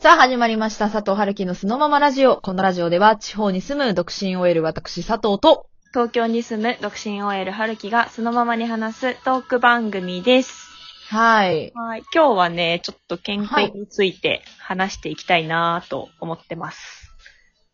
[0.00, 2.38] さあ始まりました佐藤春樹のそのままラジオ。
[2.38, 10.70] このラジオでは地方に住む独身 OL 私佐藤と、東京に住む独身 OL 春樹がそのままに話すトーク番組です。
[11.10, 11.70] はい。
[11.74, 12.02] はい。
[12.14, 17.12] 今日はね、ちょっと健康について話していきたいなぁと思ってます。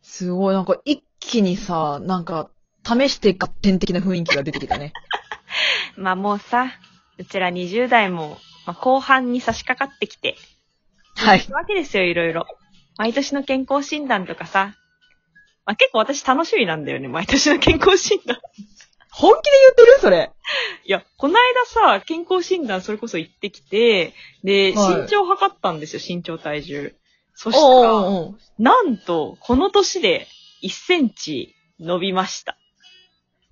[0.03, 2.51] すごい、なんか一気にさ、なんか、
[2.85, 4.93] 試して合点的な雰囲気が出てきたね。
[5.97, 6.73] まあもうさ、
[7.19, 10.35] うちら20代も、まあ、後半に差し掛かってきて、
[11.17, 12.47] はいわけですよ、いろいろ。
[12.99, 14.75] 毎年の健康診断とかさ。
[15.65, 18.39] まあ、結構私楽しみなんだよね、毎年の健康診断。
[19.11, 19.99] 本気で言ってる？
[20.01, 20.31] それ。
[20.85, 24.13] いや、この間さ、健康診断それこそ行ってきて、
[24.45, 26.95] で、はい身長測ったんですよ、身長体重。
[27.35, 30.27] そしたら、おーおーなんと、この年で
[30.63, 32.57] 1センチ伸びました。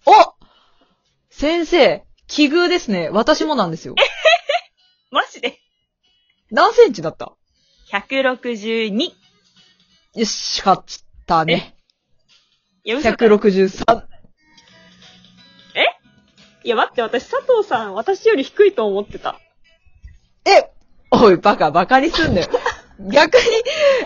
[0.06, 0.12] お
[1.30, 3.09] 先生、奇遇ですね。
[3.10, 3.95] 私もなんですよ。
[5.10, 5.60] マジで？
[6.51, 7.32] 何センチだった？
[7.98, 9.12] ?162。
[10.14, 10.82] よし、勝っ
[11.26, 11.76] たね。
[12.84, 14.14] いや、嘘か163。
[16.64, 19.38] いや、待って、私、佐藤さん、私より低いと思ってた。
[20.46, 20.70] え
[21.10, 22.48] おい、バカ、バカにすんなよ。
[22.98, 23.42] 逆に、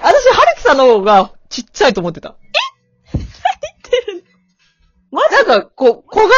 [0.03, 2.35] 私、春樹さんの方がちっちゃいと思ってた。
[5.11, 6.35] マジなんか、こう、小柄な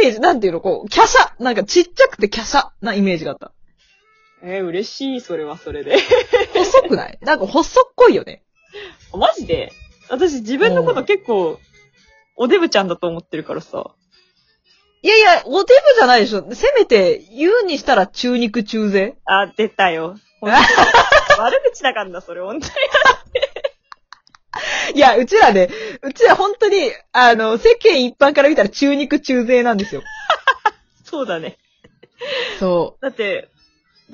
[0.00, 1.42] イメージ、なんていうの、こう、華奢。
[1.42, 3.52] なんかちっちゃくて華奢なイメージがあった。
[4.46, 5.96] えー嬉しい、それはそれで。
[6.54, 7.18] 細くない？
[7.22, 8.42] なんか細っこいよね。
[9.12, 9.72] マジで？
[10.10, 11.58] 私、自分のこと結構、
[12.36, 13.92] おデブちゃんだと思ってるからさ。
[15.02, 16.46] いやいや、おデブじゃないでしょ。
[16.54, 19.16] せめて、言うにしたら中肉中背。
[19.24, 20.16] あ、出たよ。
[21.38, 22.72] 悪口だからな、それ、本当に。
[24.94, 25.70] いや、うちらね、
[26.02, 30.02] うちら本当に、あの、世間一般から見たら中肉中背なんですよ。
[31.04, 31.56] そうだね。
[32.58, 33.48] そだって、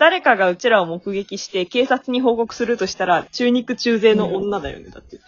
[0.01, 5.17] 誰かがうちらを目撃して警察に報告するとしたら、中肉中背の女だよね、だって。
[5.17, 5.21] う。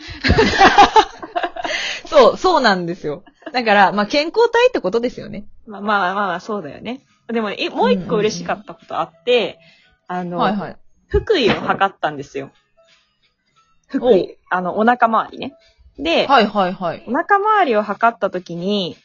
[2.09, 3.23] そう、そうなんですよ。
[3.53, 5.45] だから、まあ、健康体ってことですよね。
[5.67, 7.03] まあまあまあまあ、そうだよね。
[7.29, 9.59] でも、えもう一個嬉しかったことあって、
[10.09, 10.77] あの、はいはい。
[11.11, 12.51] 腹囲を測ったんですよ。
[13.89, 14.39] 腹おう囲。
[14.49, 15.55] あの、お腹周りね。
[15.99, 17.05] で、はいはいはい。
[17.07, 18.97] お腹周りを測った時に、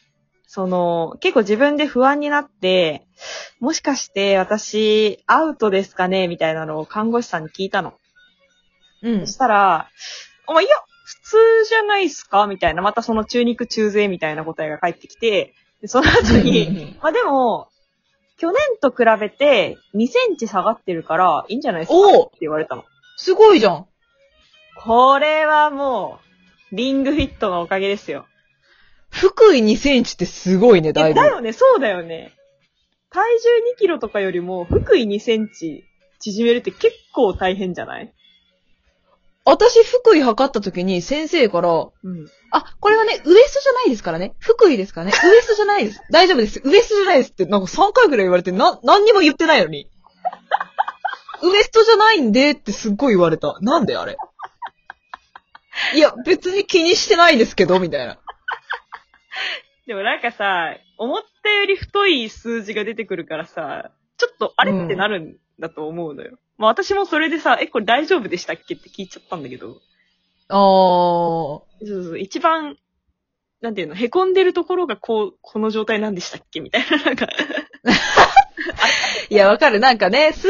[0.50, 3.06] その、結構自分で不安になって、
[3.60, 6.26] もしかして私、アウトですかね？
[6.26, 7.92] みたいなのを看護師さんに聞いたの。
[9.02, 9.26] うんそ。
[9.26, 9.90] したら、
[10.46, 11.36] お前、いや、普通
[11.68, 12.46] じゃないっすか？
[12.46, 17.68] みたいな、またその中肉中背みたいな答えが返ってきて、でその後に、まあでも、
[18.38, 21.98] 去年と比べて2センチ下がってるから、いいんじゃないですか？
[22.26, 22.84] って言われたの。
[23.18, 23.86] すごいじゃん。
[24.82, 26.20] これはも
[26.72, 28.24] う、リングフィットのおかげですよ。
[29.10, 31.20] 福井2センチってすごいね、だいぶ。
[31.20, 32.34] えだよね、そうだよね。
[33.10, 35.84] 体重2キロとかよりも、腹囲2センチ
[36.20, 38.12] 縮めるって結構大変じゃない？
[39.44, 42.28] 私、福井測った時に先生から、うん。
[42.50, 44.34] あ、これはね、ウエストじゃないですからね。
[44.40, 45.12] 福井ですからね。
[45.12, 46.02] ウエストじゃないです。
[46.10, 46.60] 大丈夫です。
[46.62, 49.88] ウエストじゃないですって、なんか3回ぐらい言われて、な、何にも言ってないのに。
[51.42, 53.56] ウエストじゃないんでってすっごい言われた。
[53.62, 54.18] なんであれ？
[55.94, 58.18] いや、別に気にしてないですけど、みたいな。
[59.88, 66.36] でもなんかさ、思ったより太い数字が出てくるからさ、ちょっとあれってなるんだと思うのよ。
[66.58, 69.80] まあ私もそれでさ、え、これ大丈夫でしたっけって聞いちゃったんだけど、
[70.48, 70.58] あー。
[70.58, 72.76] そうそう、一番、
[73.62, 77.26] なんていうの、凹んでるところがこう、この状態なんでしたっけみたいな、 なんか、
[79.30, 79.80] いや、わかる。
[79.80, 80.48] なんかね、数字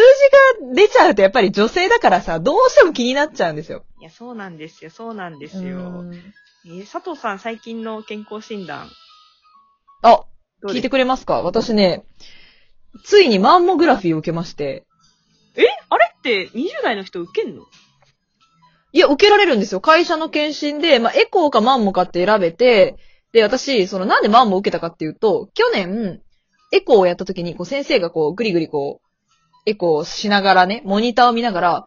[0.66, 3.84] が出ちゃうとやっぱり女性だからさ、どうしても気になっちゃうんですよ。
[4.00, 5.78] いや、そうなんですよ、そうなんですうよ。
[6.02, 6.12] ん
[6.66, 8.90] えー佐藤さん、最近の健康診断、
[10.02, 10.24] あ、
[10.64, 11.42] 聞いてくれますか？
[11.42, 12.04] 私ね、
[13.04, 14.86] ついにマンモグラフィーを受けまして。
[15.56, 15.62] え？
[15.88, 17.62] あれって20代の人受けんの？
[18.92, 19.80] いや、受けられるんですよ。
[19.80, 22.96] 会社の検診で、まあ、エコーかマンモかって選べて、
[23.32, 26.22] で、私、その、なんでマンモを受けたかっていうと、去年、
[26.72, 29.06] エコーをやった時に、こう、先生がこう、ぐりぐりこう、
[29.66, 31.86] エコーしながらね、モニターを見ながら、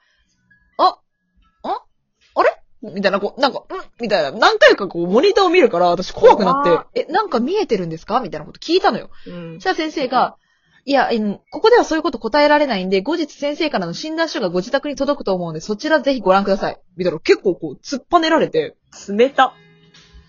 [2.81, 3.63] みたいな、こう、なんか、ん
[3.99, 8.19] みたいな、何回かこう、モニターを見るから、私怖くなって、え、なんか見えてるんですか？
[8.22, 9.09] みたいなこと聞いたのよ。
[9.28, 10.35] うんそしたら先生が、
[10.83, 16.79] いや、うんここではそういうこと答えられないんで、後日先生からの診断書がご自宅に届くと思うんで、そちらぜひご覧ください。
[16.97, 18.75] みたいな、結構こう、突っぱねられて、
[19.07, 19.53] 冷た。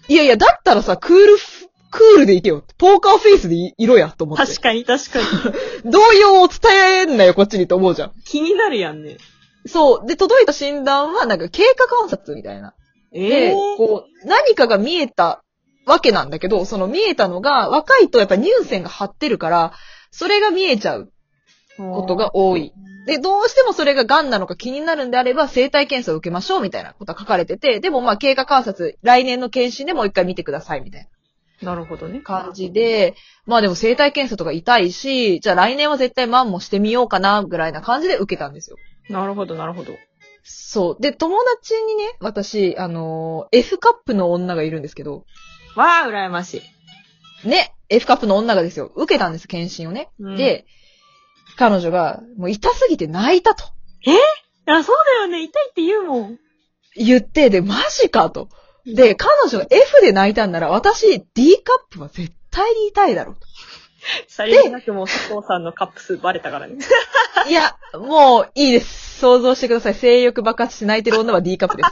[0.08, 2.62] いやいや、だったらさ、クールフ、クールでいけよ。
[2.76, 4.44] ポーカーフェイスでいいろや、と思って。
[4.46, 5.18] 確かに確か
[5.84, 5.90] に。
[5.90, 6.58] 動揺を伝
[7.02, 8.12] えんなよ、こっちにと思うじゃん。
[8.24, 9.16] 気になるやんね。
[9.66, 10.06] そう。
[10.06, 12.74] で、届いた診断は、なんか経過観察みたいな。
[13.12, 15.42] で、えー、こう、何かが見えた
[15.86, 19.72] わけなんだけど、その見えたのが、若いとやっぱ乳腺が張ってるから、
[20.10, 21.12] それが見えちゃう。
[21.78, 22.72] ことが多い。
[23.06, 31.08] で、どうしてもそれが癌なのか気になるんであれば、生体検査を受けましょうみたいなことが書かれてて、でもまあ経過観察、来年の検診でもう一回見てくださいみたいな
[31.74, 32.24] るほどねな。
[32.24, 33.14] 感じで、
[33.46, 38.76] まあでも生体検査とか痛いし、じゃあ来年は絶対マンもしてみようかな、ぐらいな感じで受けたんですよ。
[39.08, 39.92] なるほど、なるほど。
[40.42, 41.02] そう。
[41.02, 45.24] で、友達にね、私、あのー F カップの女がいるんですけど、
[45.76, 46.62] わあ、羨まし
[47.44, 47.48] い。
[47.48, 50.10] ね、F カップの女がですよ、受けたんです、検診をね。
[50.18, 50.66] うんで、
[51.56, 53.64] 彼女が、もう痛すぎて泣いたと
[54.66, 55.42] あ、そうだよね。
[55.42, 56.38] 痛いって言うもん。
[56.96, 58.48] 言って、で、マジかと。
[58.86, 63.46] で、彼女が F で泣いたんなら、私 D カップは絶対に痛いだろうと。
[64.28, 66.76] さりげなくもう佐藤さんのカップ数バレたからね。
[67.48, 69.18] いや、もういいです。
[69.20, 69.94] 想像してください。
[69.94, 71.90] 性欲爆発して泣いてる女は D カップです。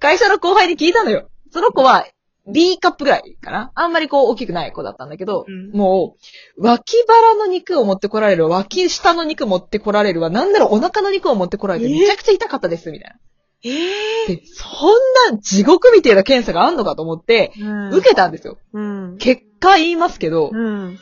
[0.00, 1.28] 会社の後輩に聞いたのよ。
[1.50, 2.06] その子は
[2.46, 6.16] B カップぐらいかなあんまりこう大きくない子だったんだけど、うんも
[6.58, 13.16] う、脇腹の肉を持ってこられるわ、脇下の肉持ってこられるわ、なんならお腹の肉を持ってこられてえめちゃくちゃ痛かったです、みたいな。
[13.16, 13.18] え
[13.64, 18.58] えで、そんな地獄みたいな検査があんのかと思って、うん受けたんですよ。
[18.72, 19.16] うん。
[19.18, 20.98] 結果言いますけど、うん。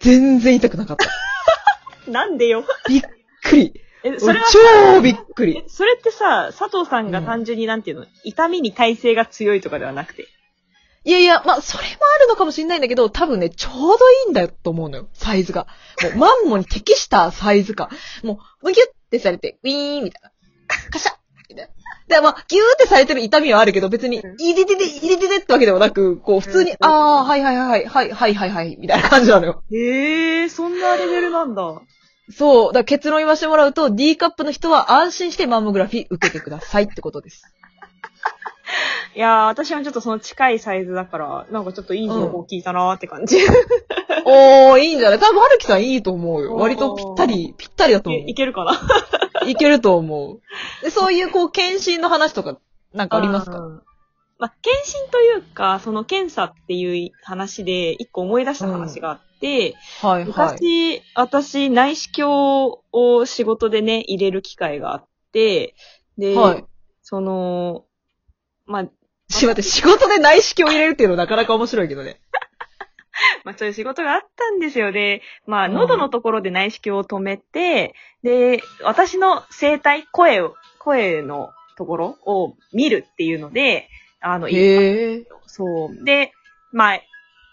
[0.00, 1.08] 全然痛くなかった。
[2.10, 2.64] なんでよ。
[2.88, 3.02] びっ
[3.44, 3.74] くり。
[4.02, 4.46] え、それは、
[4.94, 5.64] 超びっくりえ。
[5.68, 10.26] それってさ、佐藤さんが単純になんていうの、痛みに耐性が強いとかではなくて。
[11.04, 15.66] いやいや、まあ、それもあるのかもしれないんだけど、多分ね、ちょうどいいんだよと思うのよ、サイズが。
[16.02, 17.88] もう、マンモに適したサイズ感。
[18.22, 20.30] もう、むぎゅってされて、ウィーンみたいな。
[20.90, 21.19] カシャ
[21.50, 22.16] ッみたいな。
[22.16, 29.62] で、まあ、ギューってされてる痛みはあるけど、別に、うんいでてて、いでててってわけでもなく、こう、普通に、うんあー、はいはいはい、はい、はいはいはい、みたいな感じなのよ。
[29.70, 31.82] へえ、そんなレベルなんだ。
[32.32, 32.72] そう。
[32.72, 37.44] だから結論言わせてもらうと、D カップの人は安心してマンモグラフィー受けてくださいってことです。
[39.14, 43.38] いやー、私はちょっとその近いサイズだから、なんかちょっといい情報聞いたなーって感じ。
[44.24, 45.18] おー、いいんじゃない？
[45.18, 46.54] 多分、はるきさんいいと思うよ。
[46.56, 48.30] 割とぴったり、ぴったりだと思うい。
[48.30, 48.72] いけるかな？
[49.48, 50.40] いけると思う。
[50.84, 52.58] で、そういう、こう、検診の話とか、
[52.92, 53.58] なんかありますか？
[53.58, 53.82] うん
[54.38, 60.24] まあ、検診というか、その検査っていう話で、一個思い出した話があって、はい、はい。
[60.24, 65.74] 昔、私、内視鏡を仕事でね、入れる機会があって、
[66.16, 66.64] で、はい。
[67.02, 67.84] その、
[68.70, 68.84] まあ、
[69.28, 72.20] し、 待って、仕事で内視鏡を入れるっていうのなかなか面白いけどね。
[73.44, 74.92] まあ、そういう仕事があったんですよ。
[74.92, 83.88] で、まあ、うん喉のところで内視鏡を止めて、で、私の声帯、声を、声のところを見るっていうので、
[84.20, 85.24] あの、へえ。
[85.46, 86.04] そう。
[86.04, 86.32] で、
[86.72, 87.00] まあ、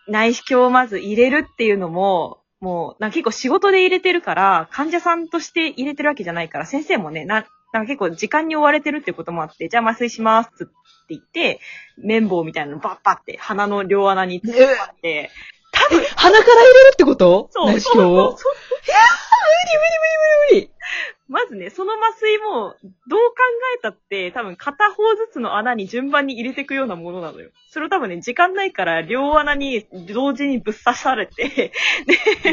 [0.07, 7.45] 内視鏡をまず入れるっていうのも、もう、な結構仕事で入れてるから、患者さんとして入れてるわけじゃないから、先生もね、な、
[7.77, 10.73] なんか結構時間に追われてるってこともあって、じゃあ麻酔しますって
[11.09, 11.59] 言って、
[11.97, 15.29] 綿棒みたいなのバッバって鼻の両穴に突っ張って、
[15.71, 17.49] 多分、鼻から入れるってこと？
[17.51, 17.71] そう。
[17.71, 18.35] そうそう無理無理
[20.51, 20.71] 無理無理
[21.29, 22.75] まずね、その麻酔も、
[23.07, 23.35] どう考
[23.77, 27.49] えたって、多分片方ずつの穴に順番に入れていくようなものなのよ。
[27.69, 31.73] それを多分ね、時間ないから、両穴に同時にぶっ刺されて、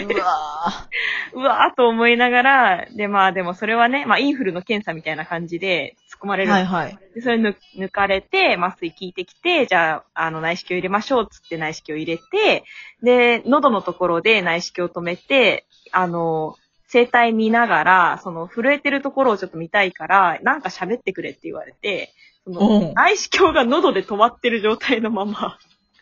[0.05, 0.88] うわ
[1.35, 6.53] うわーと思いながら、で、まあでもそれはね、まあインフルの検査みたいな感じで突っ込まれーる。
[6.53, 6.99] はいはい。
[7.15, 12.65] でそれ抜抜かれて、麻酔効いてきて、じゃあ、あの、内視鏡入れましょうっつって内視鏡入れて、
[13.03, 16.56] で、喉のところで内視鏡を止めて、あの、
[16.93, 22.12] 声帯見ながら、その、震えてるところをちょっと見たいから、なんか喋ってくれって言われて、
[22.45, 25.59] その、うん内視鏡が喉で止まってる状態のまま、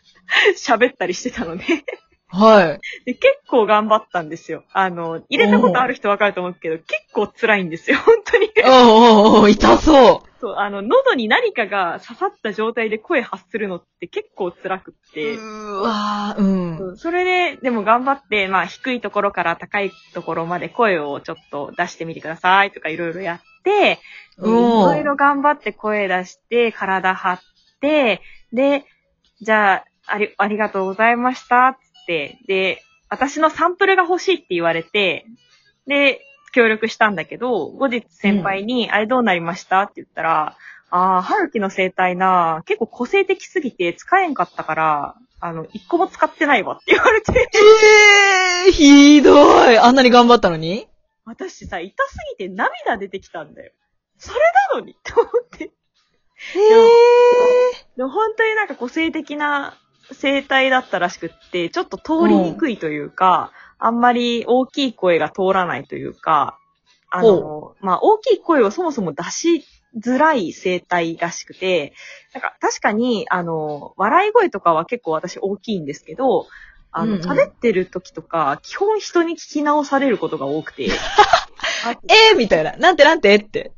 [0.57, 1.65] 喋ったりしてたのね。
[2.33, 2.81] はい。
[3.05, 4.63] で、結構頑張ったんですよ。
[4.73, 8.51] あの、入れたことある人わかると思うけど、結構辛いんですよ、 本当に。
[8.65, 15.13] おうおうおう痛そそう、あの、喉に何かが刺さった状態で声発するのって結構辛くっう。
[15.13, 15.35] て。
[15.35, 16.43] うわー、う
[16.75, 16.77] ん。
[16.79, 23.99] そうそれで、でも頑張って、まあ、低いところから高いところまで声をちょっと出してみてくださいとかいろいろやって、
[24.39, 27.39] いうんろいろ頑張って声出して、体張っ
[27.79, 28.21] て、
[28.51, 28.85] で、
[29.41, 35.25] じゃあ、あり、ありがとうございました、で、私のサンプルが欲しいって言われて、
[35.87, 36.21] で、
[36.53, 39.81] 協力したんだけど、後日先輩に、あれどうなりました？
[39.81, 40.55] って言ったら、
[40.91, 47.49] ああ、春樹の生態な、結構個性的すぎて使えんかったから、あの、一個も使ってないわって言われて、
[48.65, 49.77] えー、ひどい。
[49.77, 50.87] あんなに頑張ったのに？
[51.25, 53.71] 私さ、痛すぎて涙出てきたんだよ。
[54.17, 54.39] それ
[54.73, 55.65] なのにって思って。
[55.65, 55.71] へー。
[57.97, 59.77] でも本当になんか個性的な
[60.11, 66.57] 生態だったらしくって、ちょっと通りにくいというか、あんまり大きい声が通らないというか、
[67.09, 69.65] あの、まあ、大きい声をそもそも出し
[69.99, 71.93] づらい生態らしくて、
[72.33, 76.47] なんか確かに、あの、笑い声とかは結構私大きいんですけど、
[76.91, 80.89] あの、うんうん喋ってる時とか、基本人に聞き直されることが多くて、
[81.85, 81.91] あ
[82.31, 82.77] えー、みたいな。
[82.77, 83.71] なんてなんてって。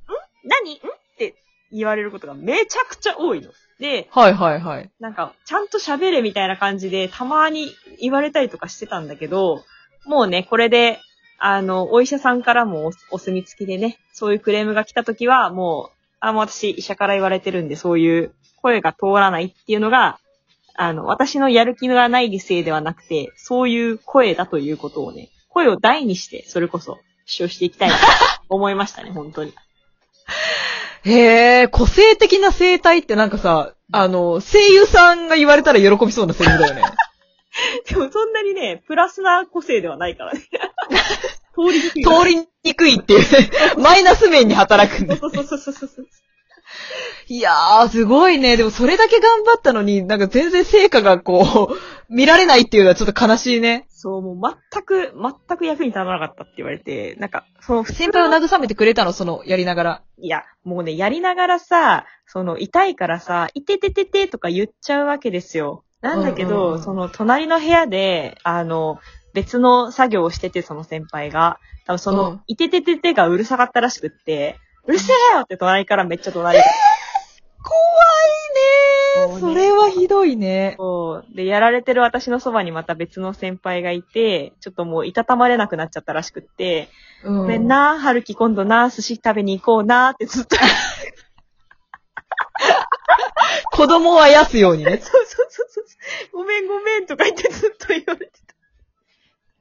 [0.44, 0.74] 何？
[0.74, 0.76] ん？
[0.76, 0.80] っ
[1.18, 1.36] て
[1.72, 3.52] 言われることがめちゃくちゃ多いの。
[3.80, 4.90] で、はいはいはい。
[5.00, 9.64] なんか、ちゃんと喋れみたいな感じで、たまに言われたりとかしてたんだけど、
[10.06, 11.00] もうね、これで、
[11.38, 20.20] あの、お医者さんからもおお墨付きでね、そういうクレームが来た時は、もう、あ、もう私、医者から言われてるんで、そういう声が通らないっていうのが、
[20.78, 28.02] あの、私のやる気がないせいではなくて、そういう声だということをね、声を大にして、それこそ、主張していきたいなと
[28.50, 29.54] 思いましたね、本当に。
[31.06, 36.82] へえ、個性的な生態ってなんかさ、あの、声優さんが言われたら喜びそうなセリフだよね。
[37.88, 40.42] でも、そんなにね、プラスな個性ではないからね。
[41.56, 42.04] 通りにくい。
[42.04, 46.08] 通りにくいっていうね、 マイナス面に働くんだそうそうそうそうそう。
[47.28, 48.56] いやー、すごいね。
[48.56, 53.88] でもそれだけ頑張ったのに、なんか全然成果がこう、見られないっていうのはちょっと悲しいね。
[53.90, 60.02] そう、もう全く、全く役に立たなかったって言われて、なんか、その先輩を慰めてくれたの、その、やりながら。
[60.20, 65.84] いや、もうね、やりながらさ、その、痛いからさ、いててててとか言っちゃうわけですよ。
[66.02, 69.00] なんだけど、うんうんうんその、隣の部屋で、あの、
[69.34, 71.60] 別の作業をしてて、その先輩が。
[71.88, 76.60] 多分その、うんいててててがうるさかったらしくって、うるせえよって隣からめっちゃ怒鳴り、
[77.64, 77.76] 怖
[79.32, 80.76] いねそれはひどいね。
[80.78, 81.36] そう。
[81.36, 86.90] で、やられてる私のそばにまた別の先輩がいて、ちょっともういたたまれなくなっちゃったらしくって、
[87.24, 87.38] うん。
[87.40, 87.68] ごめん。
[87.68, 90.58] な、春樹今度な、寿司食べに行こうなってずっと。
[93.72, 94.98] 子供をあやすようにね。
[95.04, 95.86] そうそうそうそう。
[96.34, 98.25] ごめんごめんとか言ってずっと言われ。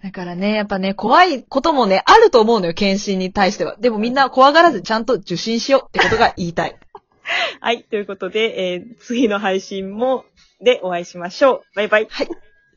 [0.04, 3.74] だからね、やっぱね、怖いこともね、あると思うのよ、検診に対しては。
[3.78, 6.76] でもみんな怖がらずちゃんと受診しようってことが言いたい。
[7.60, 10.26] はい、ということで、えー次の配信も、
[10.60, 11.76] でお会いしましょう。
[11.76, 12.08] バイバイ。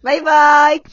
[0.03, 0.83] バイバーイ